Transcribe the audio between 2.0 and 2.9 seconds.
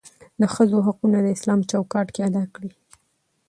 کې ادا کړى.